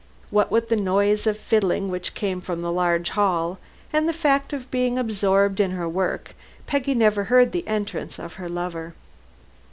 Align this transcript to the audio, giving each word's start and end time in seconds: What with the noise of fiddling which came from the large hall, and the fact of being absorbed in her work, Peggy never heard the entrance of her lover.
What 0.31 0.49
with 0.49 0.69
the 0.69 0.75
noise 0.75 1.27
of 1.27 1.37
fiddling 1.37 1.89
which 1.91 2.15
came 2.15 2.41
from 2.41 2.63
the 2.63 2.71
large 2.71 3.11
hall, 3.11 3.59
and 3.93 4.09
the 4.09 4.13
fact 4.13 4.51
of 4.51 4.71
being 4.71 4.97
absorbed 4.97 5.59
in 5.59 5.69
her 5.73 5.87
work, 5.87 6.33
Peggy 6.65 6.95
never 6.95 7.25
heard 7.25 7.51
the 7.51 7.67
entrance 7.67 8.17
of 8.17 8.33
her 8.41 8.49
lover. 8.49 8.95